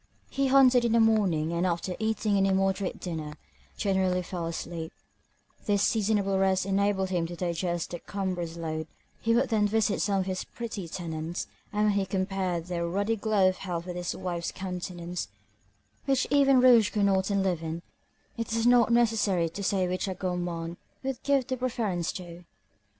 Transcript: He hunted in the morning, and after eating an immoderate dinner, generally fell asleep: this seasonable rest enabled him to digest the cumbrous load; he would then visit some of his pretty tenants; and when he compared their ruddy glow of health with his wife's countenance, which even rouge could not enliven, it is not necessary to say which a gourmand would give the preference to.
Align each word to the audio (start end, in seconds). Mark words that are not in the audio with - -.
He 0.31 0.47
hunted 0.47 0.83
in 0.83 0.93
the 0.93 0.99
morning, 0.99 1.53
and 1.53 1.63
after 1.63 1.95
eating 1.99 2.35
an 2.35 2.47
immoderate 2.47 2.99
dinner, 2.99 3.35
generally 3.77 4.23
fell 4.23 4.47
asleep: 4.47 4.91
this 5.67 5.83
seasonable 5.83 6.39
rest 6.39 6.65
enabled 6.65 7.11
him 7.11 7.27
to 7.27 7.35
digest 7.35 7.91
the 7.91 7.99
cumbrous 7.99 8.57
load; 8.57 8.87
he 9.19 9.35
would 9.35 9.49
then 9.49 9.67
visit 9.67 10.01
some 10.01 10.19
of 10.21 10.25
his 10.25 10.43
pretty 10.43 10.87
tenants; 10.87 11.45
and 11.71 11.83
when 11.85 11.91
he 11.93 12.07
compared 12.07 12.65
their 12.65 12.87
ruddy 12.87 13.15
glow 13.15 13.47
of 13.49 13.57
health 13.57 13.85
with 13.85 13.95
his 13.95 14.15
wife's 14.15 14.51
countenance, 14.51 15.27
which 16.05 16.25
even 16.31 16.61
rouge 16.61 16.89
could 16.89 17.05
not 17.05 17.29
enliven, 17.29 17.83
it 18.37 18.51
is 18.53 18.65
not 18.65 18.91
necessary 18.91 19.49
to 19.49 19.61
say 19.63 19.87
which 19.87 20.07
a 20.07 20.15
gourmand 20.15 20.77
would 21.03 21.21
give 21.21 21.45
the 21.45 21.55
preference 21.55 22.11
to. 22.11 22.43